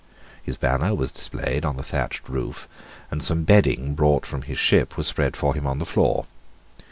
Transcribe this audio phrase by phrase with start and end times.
[0.41, 2.67] His banner was displayed on the thatched roof;
[3.11, 6.25] and some bedding brought from his ship was spread for him on the floor.